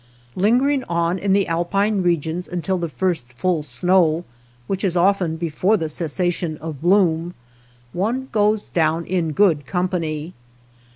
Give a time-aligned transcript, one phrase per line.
[0.35, 4.25] Lingering on in the alpine regions until the first full snow,
[4.65, 7.35] which is often before the cessation of bloom,
[7.93, 10.33] one goes down in good company.